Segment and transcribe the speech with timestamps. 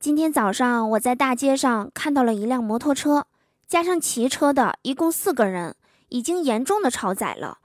[0.00, 3.26] 今天早上我在大街上看到了一辆摩托车，
[3.68, 5.76] 加上骑车的，一共四个人，
[6.08, 7.58] 已经严重的超载了。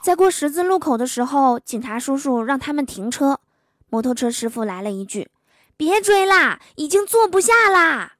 [0.00, 3.40] 在过十字路口的时候，警察叔叔让他们停车，
[3.88, 5.32] 摩托车师傅来了一句
[5.76, 8.12] ：“别追啦，已经坐不下啦。”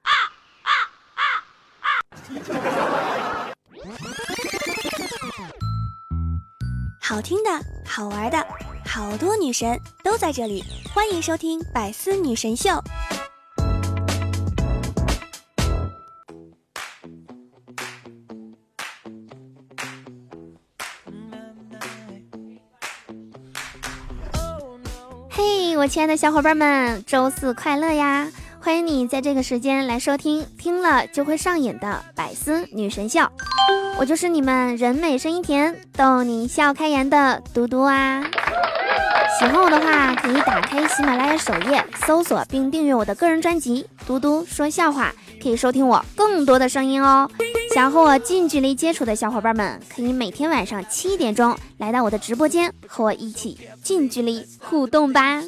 [7.01, 7.51] 好听的，
[7.87, 8.45] 好玩的，
[8.85, 12.71] 好多女神都在这里，欢迎收听《百思女神秀》。
[25.37, 28.29] 嘿，我亲爱的小伙伴们，周四快乐呀！
[28.61, 33.19] 欢迎你在这个时间来收听，听了就会上瘾的《百思女神秀》。
[33.99, 38.23] 我就是你们人美声音甜、逗你笑开颜的嘟嘟啊！
[39.37, 45.13] 喜欢我的话，可以打开喜马拉雅首页搜索并订阅我的个人专辑《嘟嘟说笑话》，
[45.43, 47.29] 可以收听我更多的声音哦。
[47.75, 55.43] 想和我近距离接触的小伙伴们，可以每天晚上七点钟来到我的直播间，和我一起近距离互动吧。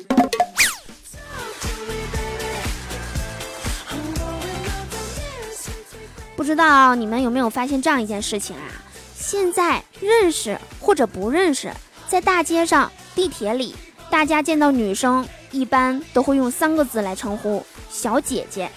[6.35, 8.75] 不知道你们有没有发现这样一件事情啊？
[9.17, 11.73] 现在认识或者不认识，
[12.09, 13.73] 在大街上、地铁里，
[14.11, 18.69] 大家见到女生一般都会用三个字来称呼：小姐姐。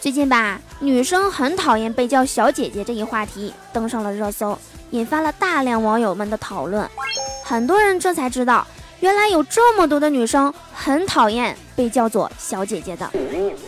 [0.00, 4.56] 最近吧，女生很讨厌被叫小姐姐这一话题登上了热搜，
[4.90, 6.88] 引发了大量网友们的讨论。
[7.44, 8.64] 很多人这才知道，
[9.00, 13.10] 原来有这么多的女生很讨厌被叫做小姐姐的。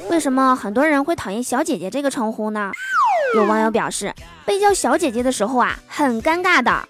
[0.09, 2.71] 为什么很多人会讨厌小姐姐这个称呼呢？
[3.35, 4.15] 有网友表示，
[4.47, 6.89] 被叫小姐姐的时候啊，很尴尬的。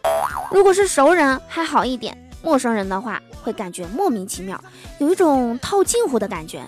[0.50, 4.62] 如果是熟人还好一点，陌生人的话会感觉莫名其妙，
[4.98, 6.60] 有一种套近乎的感觉。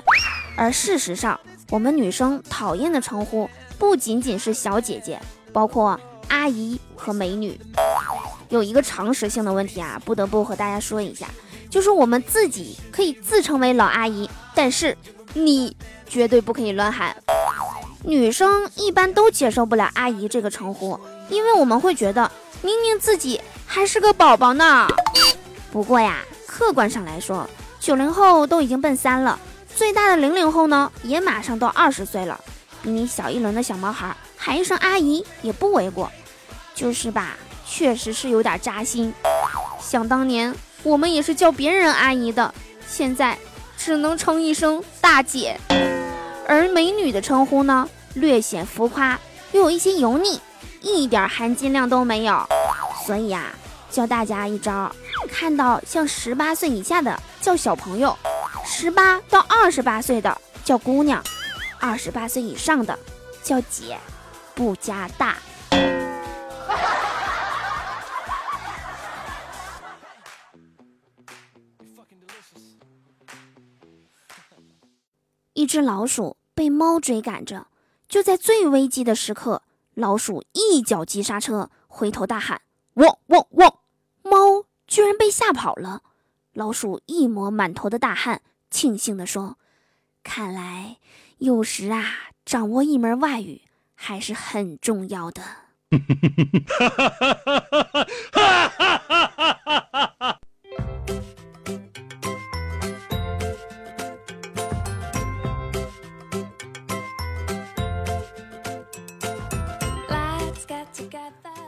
[0.57, 1.39] 而事实上，
[1.73, 5.19] 我们女生讨厌的称呼不仅仅是小姐姐，
[5.55, 7.59] 包括阿姨和美女。
[8.51, 11.29] 有一个常识性的问题啊，不得不和大家说一下，
[11.71, 14.95] 就是我们自己可以自称为老阿姨，但是
[15.33, 15.75] 你
[16.07, 17.17] 绝对不可以乱喊。
[18.05, 21.01] 女生一般都接受不了“阿姨”这个称呼，
[21.31, 24.87] 因为我们会觉得明明自己还是个宝宝呢。
[25.73, 27.49] 不过呀，客观上来说，
[27.81, 29.41] 九零后都已经奔三了，
[29.83, 32.41] 最大的零零后呢也马上到二十岁了，
[32.85, 36.09] 比你小一轮的小毛孩喊一声“阿姨”也不为过。
[36.73, 39.13] 就是吧，确实是有点扎心。
[39.81, 40.55] 想当年
[40.85, 42.55] 我们也是叫别人阿姨的，
[42.87, 43.37] 现在
[43.77, 45.59] 只能称一声大姐。
[46.47, 49.19] 而美女的称呼呢，略显浮夸，
[49.51, 50.41] 又有一些油腻，
[50.81, 52.41] 一点含金量都没有。
[53.05, 53.47] 所以啊，
[53.91, 54.95] 教大家一招：
[55.29, 58.17] 看到像十八岁以下的叫小朋友，
[58.65, 61.23] 十八到二十八岁的叫姑娘，
[61.81, 62.99] 二十八岁以上的
[63.43, 63.99] 叫姐，
[64.55, 65.37] 不加大。
[75.55, 76.37] 一只老鼠。
[76.55, 77.69] 被猫追赶着，
[78.07, 79.63] 就在最危机的时刻，
[79.95, 82.61] 老鼠一脚急刹车，回头大喊
[83.01, 83.79] ：“汪汪汪！”
[84.23, 86.03] 猫居然被吓跑了。
[86.53, 89.59] 老鼠一抹满头的大汗，庆幸地说
[90.25, 90.97] ：“看来
[91.39, 93.63] 有时啊，掌握一门外语
[93.95, 95.43] 还是很重要的。”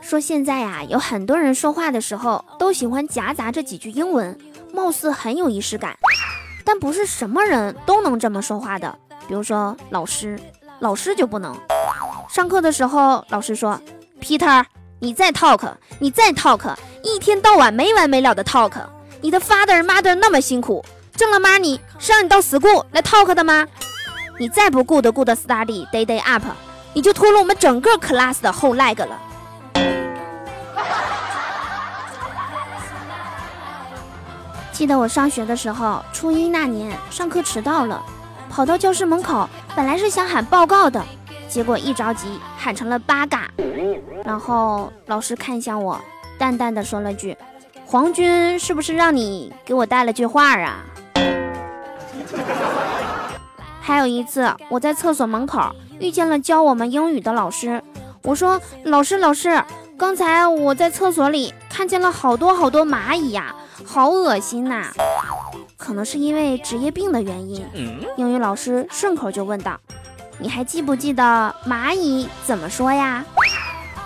[0.01, 4.37] 说现在呀，有很多人说话的时候都喜欢夹杂着几句英文，
[4.73, 5.97] 貌似很有仪式感。
[6.65, 8.93] 但不是什么人都能这么说话的。
[9.27, 10.37] 比如说老师，
[10.79, 11.55] 老师就不能。
[12.27, 13.79] 上课的时候，老师说
[14.19, 14.65] ：“Peter，
[14.99, 18.73] 你再 talk，你再 talk，一天到晚没完没了的 talk。
[19.21, 20.83] 你的 father mother 那么辛苦，
[21.15, 23.65] 挣了 money 是让你到 school 来 talk 的吗？
[24.37, 26.43] 你再不 good good study day day up，
[26.93, 29.17] 你就拖了我们整个 class 的后 leg 了。”
[34.75, 38.03] 记得我上学的时候，初一那年上课迟到了，
[38.49, 41.01] 跑到教室门口，本来是想喊报告的，
[41.47, 43.49] 结果一着急喊成了八嘎。
[44.25, 45.97] 然后老师看向我，
[46.37, 47.37] 淡淡的说了句
[47.87, 50.83] ：“皇军是不是让你给我带了句话啊？”
[53.79, 57.81] 还有一次，我在厕所门口遇见了教我们英语的老师，
[58.23, 59.63] 我说：“老师，老师，
[59.97, 63.55] 刚才我在厕所里看见了好多好多蚂蚁呀。”
[63.85, 64.87] 好恶心呐！
[65.77, 67.65] 可能是因为职业病的原因。
[68.17, 69.79] 英语老师顺口就问道
[70.39, 73.23] ：“你还记不记得蚂蚁怎么说呀？”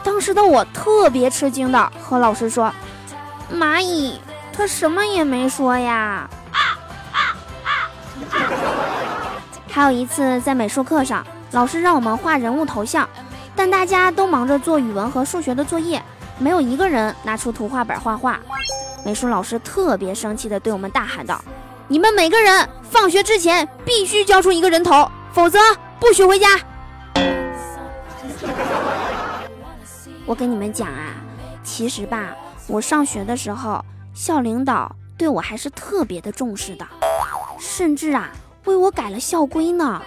[0.04, 2.72] 当时的我特别吃惊的和老师说
[3.54, 4.20] ：“蚂蚁，
[4.52, 6.30] 它什么也没说呀。”
[9.70, 13.08] 还有一次在美术课上，老师让我们画人物头像，
[13.56, 16.04] 但大家都忙着做语文和数学的作业，
[16.38, 18.40] 没有一个人拿出图画本画画。
[19.06, 21.44] 美术老师特别生气地对我们大喊道
[21.88, 25.58] ：“你们每个人放学之前必须交出一个人头，否则
[26.00, 26.48] 不许回家。”
[30.26, 31.14] 我跟你们讲啊，
[31.64, 32.36] 其实吧，
[32.68, 36.86] 我上学的时候，校领导对我还是特别的重视的，
[37.60, 38.30] 甚至啊。
[38.66, 40.00] 为我改了校规呢。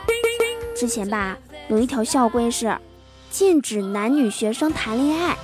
[0.77, 1.37] 之前吧，
[1.69, 2.79] 有一条校规是
[3.31, 5.37] 禁止男女学生谈恋爱。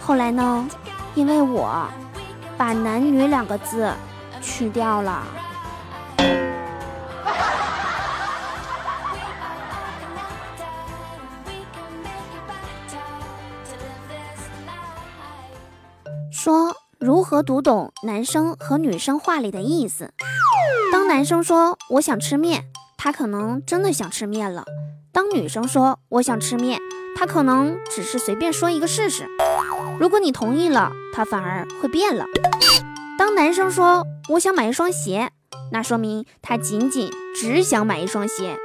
[0.00, 0.68] 后来呢，
[1.14, 1.86] 因为我
[2.58, 3.90] 把男女两个字
[4.42, 5.24] 去掉了。
[16.30, 20.12] 说如何读懂男生和女生话里的意思？
[20.90, 22.64] 当男生说我想吃面，
[22.96, 24.64] 他可能真的想吃面了；
[25.12, 26.80] 当女生说我想吃面，
[27.16, 29.26] 他可能只是随便说一个试试。
[29.98, 32.24] 如果你同意了，他反而会变了。
[33.18, 35.30] 当男生说我想买一双鞋，
[35.72, 38.56] 那说明他仅仅只想买一双鞋；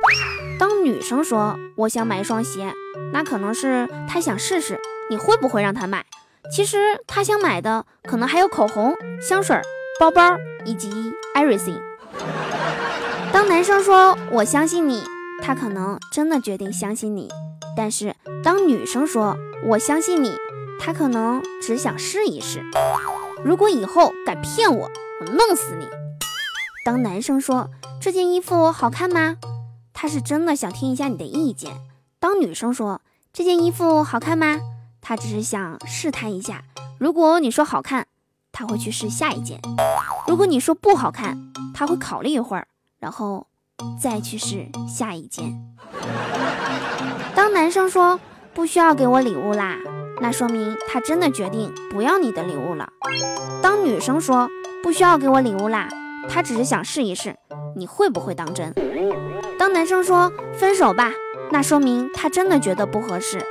[0.60, 2.74] 当女生说我想买一双鞋，
[3.12, 4.80] 那可能是他想试试
[5.10, 6.06] 你会不会让他买。
[6.52, 6.78] 其实
[7.08, 9.60] 他想买的可能还有口红、香水、
[10.00, 11.80] 包包以及 everything。
[13.32, 15.04] 当男生说“我相信你”，
[15.42, 17.28] 他可能真的决定相信你；
[17.76, 18.14] 但是
[18.44, 19.36] 当女生说
[19.66, 20.36] “我相信你”，
[20.86, 22.62] 他可能只想试一试。
[23.42, 24.92] 如果以后敢骗我，
[25.22, 25.88] 我弄死你！
[26.84, 27.70] 当男生说
[28.02, 29.38] “这件衣服好看吗”，
[29.94, 31.72] 他是真的想听一下你的意见；
[32.20, 33.02] 当女生说
[33.32, 34.60] “这件衣服好看吗”，
[35.00, 36.64] 他只是想试探一下。
[37.00, 38.08] 如果你说好看，
[38.52, 39.60] 他会去试下一件；
[40.28, 42.68] 如果你说不好看，他会考虑一会儿。
[43.00, 43.48] 然后
[44.02, 45.62] 再去试下一件。
[47.36, 48.20] 当男生说
[48.54, 49.78] 不需要给我礼物啦，
[50.22, 52.90] 那说明他真的决定不要你的礼物了。
[53.62, 54.50] 当女生说
[54.82, 55.88] 不需要给我礼物啦，
[56.30, 57.36] 他只是想试一试
[57.76, 58.74] 你会不会当真。
[59.58, 61.12] 当男生说分手吧，
[61.52, 63.42] 那说明他真的觉得不合适。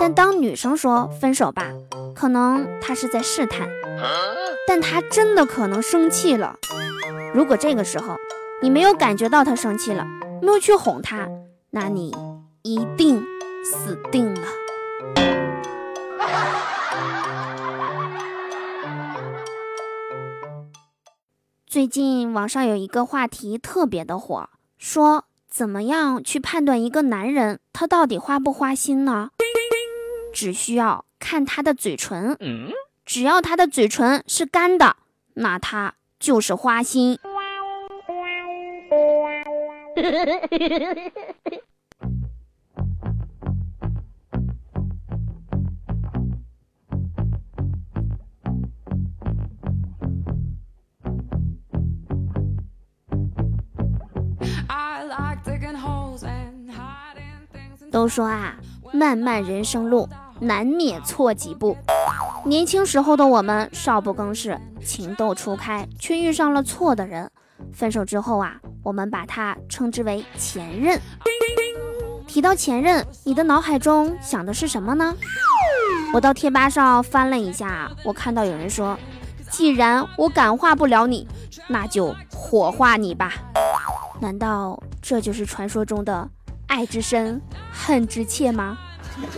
[0.00, 1.66] 但当女生说分手吧，
[2.14, 3.68] 可能他是在试探，
[4.66, 6.56] 但他真的可能生气了。
[7.34, 8.16] 如果这个时候。
[8.60, 10.04] 你没有感觉到他生气了，
[10.42, 11.28] 没有去哄他，
[11.70, 12.12] 那你
[12.62, 13.24] 一定
[13.62, 15.47] 死定了。
[21.66, 24.48] 最近网上有一个话题特别的火，
[24.78, 29.30] 说怎么样去判断一个男人他到底花不花心呢？
[30.32, 32.36] 只需要看他的嘴唇，
[33.04, 34.96] 只要他的嘴唇是干的，
[35.34, 37.18] 那他就是花心。
[57.98, 58.54] 都说啊，
[58.92, 60.08] 漫漫人生路，
[60.38, 61.76] 难免错几步。
[62.44, 67.28] 年轻时候的我们少不更事，情窦初开，却遇上了错的人。
[67.72, 68.60] 分手之后啊。
[68.84, 70.98] 我们把它称之为前任。
[72.26, 75.14] 提到前任，你的脑海中想的是什么呢？
[76.14, 78.96] 我到贴吧上翻了一下，我看到有人说，
[79.50, 81.26] 既然我感化不了你，
[81.66, 83.32] 那就火化你吧。
[84.20, 86.30] 难道这就是传说中的
[86.68, 88.78] 爱之深，恨之切吗？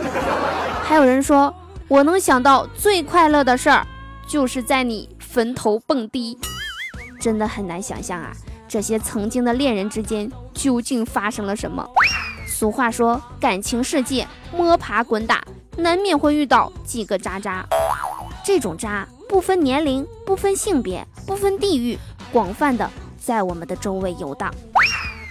[0.85, 1.53] 还有人说，
[1.87, 3.87] 我能想到最快乐的事儿，
[4.27, 6.37] 就是在你坟头蹦迪。
[7.19, 8.31] 真的很难想象啊。
[8.67, 11.85] 这些曾经的恋人之间究竟发生了什么？
[12.47, 15.43] 俗话说，感情世界摸爬滚打，
[15.77, 17.65] 难免会遇到几个渣渣。
[18.43, 21.97] 这种渣不分年龄，不分性别，不分地域，
[22.31, 24.53] 广泛的在我们的周围游荡。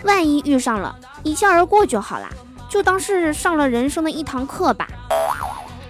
[0.05, 2.29] 万一遇上了，一笑而过就好啦，
[2.69, 4.89] 就当是上了人生的一堂课吧。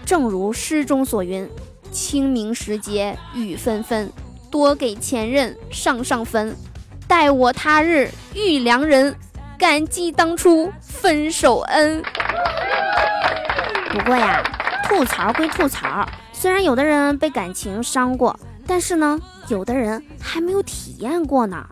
[0.05, 1.49] 正如诗中所云
[1.93, 4.13] ：“清明时节雨纷纷，
[4.51, 6.57] 多给前任上上坟。”
[7.07, 9.17] 待我他日遇良人，
[9.59, 12.03] 感激当初分手恩。
[13.91, 14.43] 不过呀，
[14.85, 19.19] 吐槽归吐槽，虽然有的人被感情伤过，但是呢，
[19.49, 21.67] 有的人还没有体验过呢。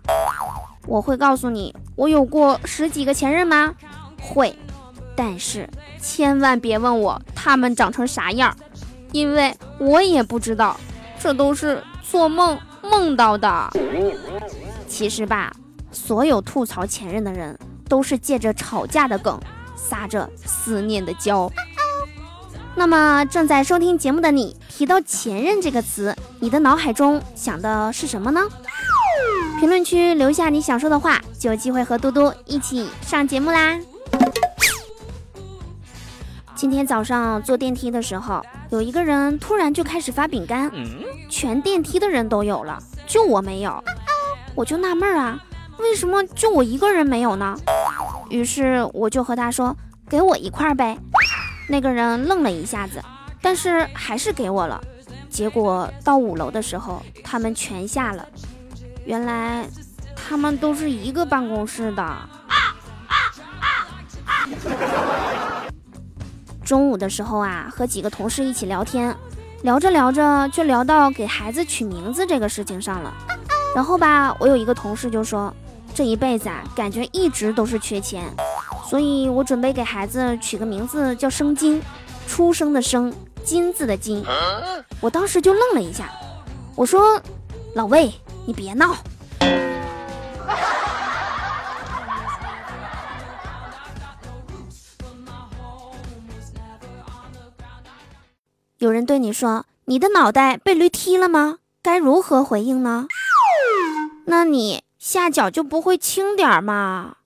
[0.86, 3.74] 我会告诉你我有过十几个前任吗？
[4.22, 4.56] 会，
[5.16, 5.68] 但是
[6.00, 8.56] 千万别问我他们长成啥样，
[9.10, 10.78] 因为我也不知道，
[11.18, 13.70] 这都是做梦梦到的。
[14.86, 15.52] 其实吧，
[15.90, 19.36] 所有吐槽前任的人，都是借着吵架的梗，
[19.74, 21.50] 撒着思念的娇。
[22.76, 28.42] 那么正在收听节目的你，提到前任这个词，你的脑海中想的是什么呢？
[29.58, 33.78] 评论区留下你想说的话，就有机会和嘟嘟一起上节目啦。
[36.56, 40.68] 今天早上坐电梯的时候，有一个人突然就开始发饼干，
[41.30, 43.82] 全电梯的人都有了，就我没有。
[44.56, 45.38] 我就纳闷啊，
[45.78, 47.56] 为什么就我一个人没有呢？
[48.28, 49.76] 于是我就和他说
[50.10, 50.98] ：“给我一块呗。”
[51.70, 53.00] 那个人愣了一下子，
[53.40, 54.82] 但是还是给我了。
[55.30, 58.26] 结果到五楼的时候，他们全下了。
[59.04, 59.64] 原来
[60.28, 62.04] 他们都是一个办公室的。
[66.62, 69.16] 中午的时候啊，和几个同事一起聊天，
[69.62, 73.10] 聊着聊着就聊到给孩子取名字这个事情上了。
[73.74, 75.50] 然后吧，我有一个同事就说，
[75.94, 78.30] 这一辈子啊，感觉一直都是缺钱，
[78.86, 81.80] 所以我准备给孩子取个名字叫生金，
[82.26, 83.10] 出生的生，
[83.42, 84.22] 金字的金。
[85.00, 86.10] 我当时就愣了一下，
[86.76, 87.18] 我说，
[87.74, 88.12] 老魏，
[88.44, 88.94] 你别闹。
[98.78, 101.58] 有人对你说，你的脑袋被驴踢了吗？
[101.82, 103.08] 该如何回应呢？
[104.26, 107.16] 那你下脚就不会轻点吗？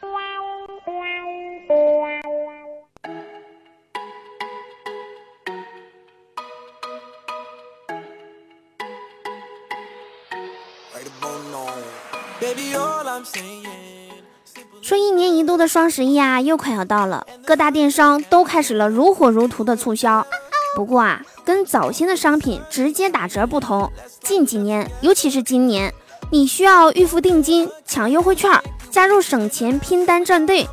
[0.00, 1.74] 说一年一度
[15.58, 20.26] 的双十一啊，又快要到了，各大电商都开始了如火如荼的促销。
[20.76, 25.92] 不过啊，跟早先的商品直接打折不同，近几年，尤其是今年，
[26.30, 28.50] 你需要预付定金、抢优惠券、
[28.88, 30.68] 加入省钱拼单战队，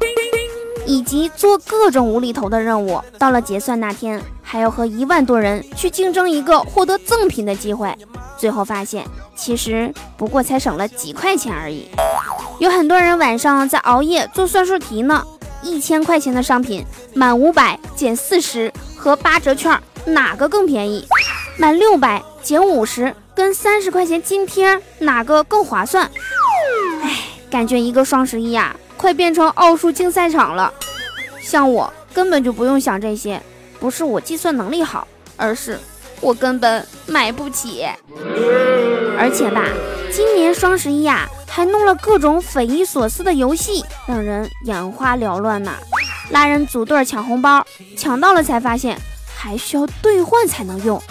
[0.86, 3.02] 以及做各种无厘头的任务。
[3.18, 7.94] 到了结算那天，还要和一万多人去竞争一个获得赠品的机会。
[8.38, 9.04] 最后发现，
[9.36, 11.88] 其实不过才省了几块钱而已。
[12.58, 15.26] 有很多人晚上在熬夜做算术题呢。
[15.62, 21.06] 一千块钱的商品，满五百减四十和八折券，哪个更便宜？
[21.58, 26.10] 满六百减五十跟三十块钱津贴，哪个更划算？
[27.02, 27.18] 哎，
[27.50, 30.72] 感觉一个双十一呀，快变成奥数竞赛场了。
[31.42, 33.42] 像我根本就不用想这些，
[33.80, 35.80] 不是我计算能力好，而是
[36.22, 37.86] 我根本买不起。
[39.18, 39.64] 而且吧，
[40.12, 41.28] 今年双十一呀。
[41.56, 45.78] 还弄了各种匪夷所思的游戏，让人眼花缭乱呐！
[46.32, 49.00] 拉人组队抢红包，抢到了才发现
[49.34, 51.02] 还需要兑换才能用。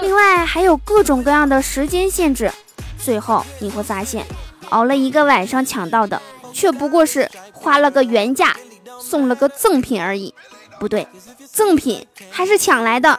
[0.00, 2.48] 另外还有各种各样的时间限制，
[2.96, 4.24] 最后你会发现，
[4.68, 8.54] 熬了一个晚上抢到的，却不过是花了个原价
[9.00, 10.32] 送了个赠品而已。
[10.78, 11.08] 不对，
[11.50, 13.18] 赠品还是抢来的。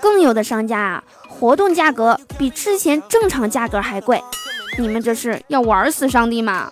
[0.00, 4.20] 更有的商家啊，活动价格比之前正常价格还贵。
[4.78, 6.70] 你们这是要玩死上帝吗？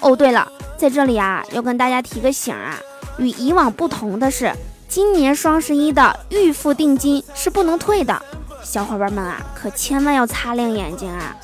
[0.00, 2.78] 哦，对了，在这里啊，要跟大家提个醒啊，
[3.18, 4.52] 与以往不同的是，
[4.88, 8.20] 今年双十一的预付定金是不能退的，
[8.62, 11.36] 小伙伴们啊，可千万要擦亮眼睛啊！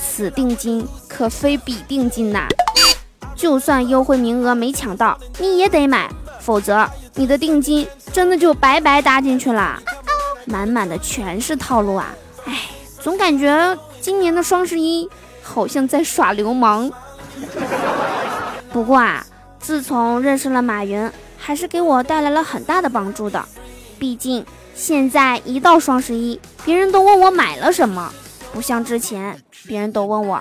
[0.00, 2.46] 此定金可非彼定金呐，
[3.36, 6.08] 就算优惠名额没抢到，你也得买，
[6.40, 9.80] 否则你的定金真的就白白搭进去了，
[10.46, 12.14] 满满的全是套路啊！
[12.46, 15.08] 哎，总感觉今年的双十一。
[15.48, 16.90] 好像在耍流氓。
[18.70, 19.24] 不过啊，
[19.58, 23.42] 自从认识了马云，还是给我带来了很大的帮助的。
[23.98, 28.12] 毕竟现在一到双十一，别人都问我买了什么，
[28.52, 30.40] 不像之前，别人都问我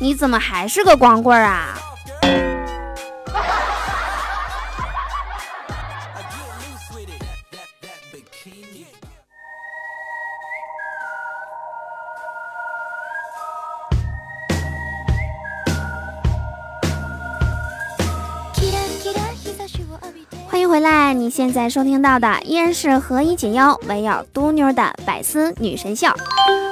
[0.00, 1.78] 你怎么还是个光棍啊。
[21.30, 26.08] 现在收听到的依然是何以解忧，唯有嘟妞的百思女神秀。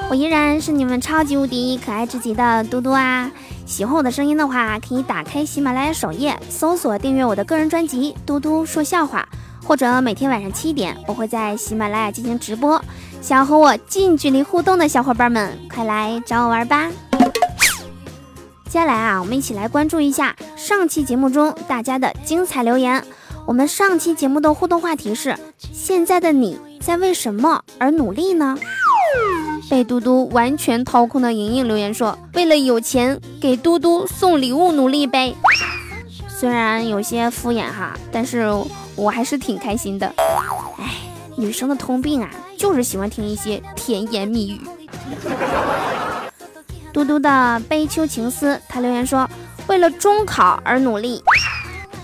[0.09, 3.31] 我依然是你们超级无敌可爱至极的嘟嘟啊！
[3.67, 9.29] 喜欢我的声音的话，可以打开喜马拉雅首页，搜索订阅我的个人专辑《嘟嘟说笑话》，
[9.67, 12.81] 或者每天晚上七点，我会在喜马拉雅进行直播。
[13.21, 16.89] 想要和我近距离互动的小伙伴们，快来找我玩吧！
[18.67, 23.03] 接下来啊，我们一起来关注一下上期节目中大家的精彩留言。
[23.47, 25.37] 我们上期节目的互动话题是：
[25.73, 28.59] 现在的你在为什么而努力呢？
[29.71, 35.35] 被嘟嘟完全掏空的莹莹留言说：“为了有钱给嘟嘟送礼物努力呗。”
[36.29, 38.49] 虽然有些敷衍哈，但是
[38.97, 40.13] 我还是挺开心的。
[40.79, 40.95] 哎，
[41.37, 44.61] 女生的通病啊，就是喜欢听一些甜言蜜语。
[46.93, 49.29] 嘟嘟的悲秋情思，他留言说
[49.69, 51.23] ：“为了中考而努力，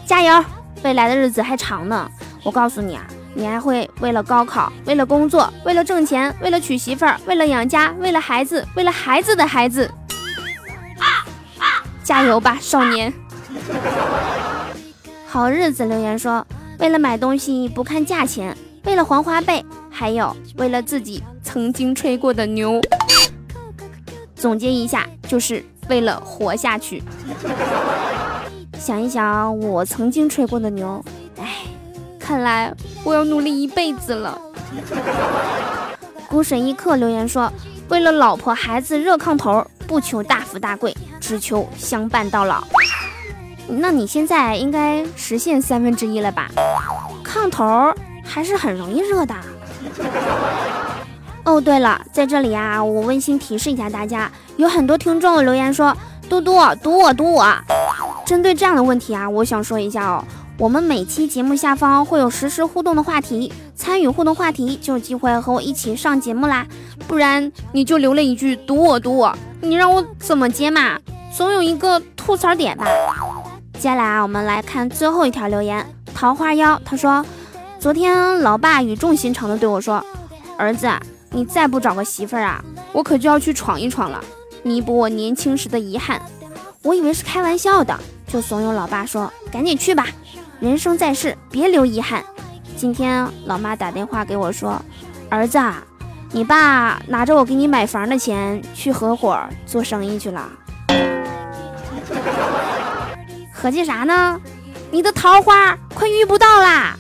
[0.07, 0.45] 加油！
[0.83, 2.11] 未来的日子还长呢。
[2.43, 9.91] 我告诉你啊。”你还会为了高考，为了工作，为了挣钱，为了娶媳妇儿，为了养家，为了孩子，为了孩子的孩子，
[12.05, 13.11] 加油吧，少年！
[15.27, 16.47] 好日子留言说，
[16.79, 22.83] 为了买东西不看价钱，为了还花呗，还有为了自己曾经吹过的牛。
[24.37, 27.03] 总结一下，就是为了活下去。
[28.79, 31.05] 想一想我曾经吹过的牛。
[31.39, 31.65] 哎
[32.19, 32.73] 看来
[33.05, 34.39] 我要努力一辈子了。
[36.29, 37.53] 孤神一刻留言说
[37.91, 42.63] ：“为了老婆孩子热炕头，不求大富大贵，只求相伴到老。”
[43.69, 46.49] 那你现在应该实现三分之一了吧？
[47.25, 47.93] 炕头
[48.25, 49.35] 还是很容易热的。
[51.45, 55.95] 哦，对了，在这里啊，我温馨提示一下大家，有很多听众留言说
[56.33, 57.55] ：“嘟嘟堵我堵我。”
[58.25, 60.25] 针对这样的问题啊，我想说一下哦。
[60.59, 66.67] 我们每期节目下方会有实时互动的话题，参与互动话题就有机会和我一起上节目啦。
[67.07, 70.99] 不然你就留了一句堵我堵我，你让我怎么接嘛？
[71.37, 72.87] 总有一个吐槽点吧。
[73.75, 75.85] 接下来啊，我们来看最后一条留言，
[76.15, 77.25] 桃花妖他说，
[77.79, 80.03] 昨天老爸语重心长的对我说，
[80.57, 80.89] 儿子，
[81.31, 82.63] 你再不找个媳妇儿啊，
[82.93, 84.23] 我可就要去闯一闯了，
[84.63, 86.21] 弥补我年轻时的遗憾。
[86.83, 90.07] 我以为是开玩笑的，就怂恿老爸说，赶紧去吧。
[90.61, 92.25] 人生在世，别留遗憾。
[92.77, 94.81] 今天老妈打电话给我说
[95.31, 95.59] ：“儿子，
[96.31, 100.49] 你爸拿着我给你买房的钱去合伙做生意去了。”
[103.53, 104.41] 合计啥呢？
[104.91, 106.97] 你的桃花快遇不到啦！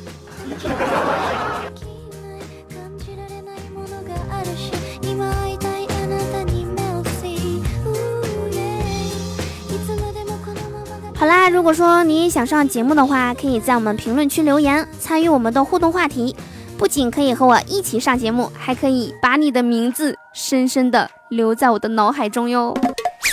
[11.22, 16.34] 好啦，如果说你想上节目的话，可以在我们评论区留言，参与我们的互动话题。
[16.76, 22.76] 不仅可以和我一起上节目，还可以把你的名字深深的留在我的脑海中哟。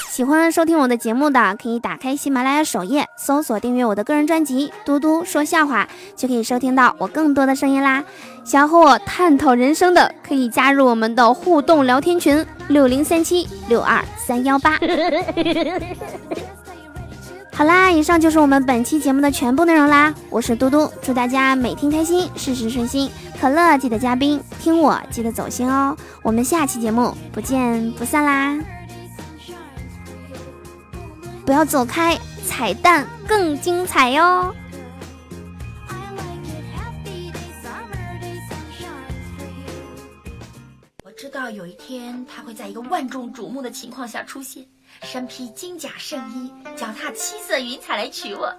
[0.08, 8.04] 喜欢收听我的节目的，可以打开喜马拉雅首页，搜索订阅我的个人专辑《嘟嘟说笑话》，就可以收听到我更多的声音啦。
[8.46, 14.78] 想要和我探讨人生的，可以加入我们的互动聊天群：六零三七六二三幺八。
[17.60, 20.16] 好啦，以上就是我们本期节目的全部内容啦。
[20.30, 23.12] 我是嘟嘟，祝大家每天开心，事事顺心。
[23.38, 25.94] 可乐记得加冰，听我记得走心哦。
[26.24, 28.58] 我们下期节目不见不散啦！
[31.46, 34.56] 不要走开，彩蛋更精彩哟。
[41.04, 44.66] 我知道有一天他会在一个万众瞩目的情况下出现。
[45.04, 48.54] 身披金甲圣衣，脚踏七色云彩来娶我。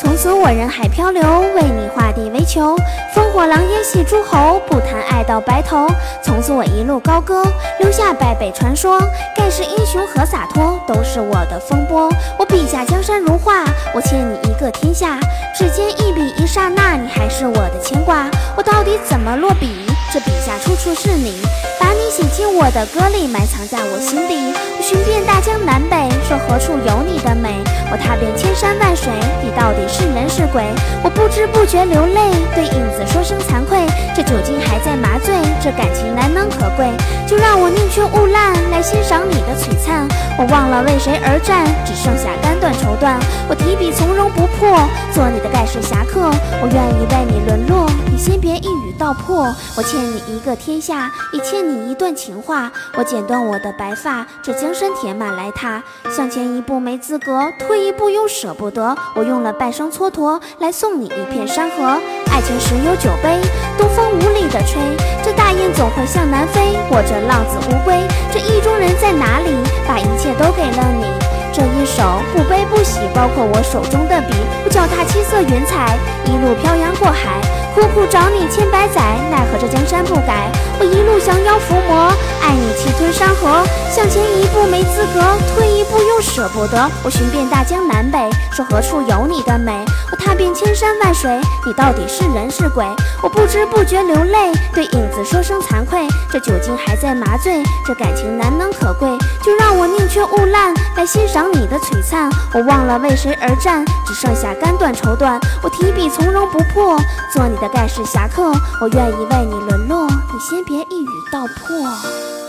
[0.00, 1.22] 从此我人海漂流，
[1.54, 2.74] 为你画地为球。
[3.14, 5.86] 烽火狼烟戏诸侯，不谈爱到白头。
[6.24, 7.44] 从此我一路高歌，
[7.78, 8.98] 留下百倍传说。
[9.36, 12.10] 盖世英雄和洒脱，都是我的风波。
[12.38, 15.20] 我笔下江山如画，我欠你一个天下。
[15.56, 18.28] 指尖一笔一刹那，你还是我的牵挂。
[18.56, 19.86] 我到底怎么落笔？
[20.12, 21.40] 这笔下处处是你，
[21.82, 24.54] 把你写进我的歌里，埋藏在我心底。
[24.78, 27.58] 我寻遍大江南北，说何处有你的美？
[27.90, 29.10] 我踏遍千山万水，
[29.42, 30.62] 你到底是人是鬼？
[31.02, 33.82] 我不知不觉流泪，对影子说声惭愧。
[34.14, 36.86] 这酒精还在麻醉，这感情难能可贵，
[37.26, 40.06] 就让我宁缺毋滥来欣赏你的璀璨。
[40.38, 43.18] 我忘了为谁而战，只剩下肝断绸断。
[43.50, 44.70] 我提笔从容不迫，
[45.10, 46.30] 做你的盖世侠客。
[46.62, 49.50] 我愿意为你沦落，你先别一语道破。
[49.74, 50.00] 我欠。
[50.12, 52.70] 你一个天下，也欠你你一段情话。
[52.96, 55.82] 我剪断我的白发，这江山填满来踏。
[56.10, 58.94] 向前一步没资格，退一步又舍不得。
[59.14, 61.98] 我用了半生蹉跎，来送你一片山河。
[62.30, 63.40] 爱情时有酒杯，
[63.78, 64.80] 东风无力的吹。
[65.24, 67.96] 这大雁总会向南飞，我这浪子无归。
[68.32, 69.56] 这意中人在哪里？
[69.88, 71.04] 把一切都给了你。
[71.52, 74.34] 这一首不悲不喜，包括我手中的笔。
[74.64, 77.40] 我脚踏七色云彩，一路漂洋过海。
[77.74, 80.50] 苦苦找你千百载，奈何这江山不改。
[80.78, 83.64] 我一路降妖伏魔，爱你气吞山河。
[83.90, 85.20] 向前一步没资格，
[85.54, 86.90] 退一步舍不得。
[87.04, 89.84] 我寻遍大江南北，说何处有你的美？
[90.10, 92.86] 我踏遍千山万水，你到底是人是鬼？
[93.22, 96.06] 我不知不觉流泪，对影子说声惭愧。
[96.30, 99.08] 这酒精还在麻醉，这感情难能可贵，
[99.42, 102.30] 就让我宁缺毋滥来欣赏你的璀璨。
[102.54, 105.40] 我忘了为谁而战，只剩下肝断绸断。
[105.62, 106.96] 我提笔从容不迫，
[107.32, 108.52] 做你的盖世侠客。
[108.80, 112.41] 我愿意为你沦落，你先别一语道破。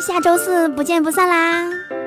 [0.00, 1.99] 下周四不见不散啦。